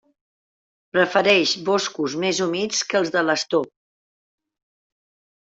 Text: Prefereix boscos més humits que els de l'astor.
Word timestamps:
Prefereix 0.95 1.53
boscos 1.67 2.17
més 2.25 2.41
humits 2.47 2.81
que 2.95 2.99
els 3.03 3.13
de 3.17 3.23
l'astor. 3.27 3.69